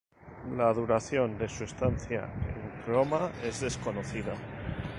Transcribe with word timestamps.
La 0.57 0.73
duración 0.73 1.37
de 1.37 1.47
su 1.47 1.63
estancia 1.63 2.23
en 2.23 2.91
Roma 2.91 3.29
es 3.43 3.61
desconocida. 3.61 4.33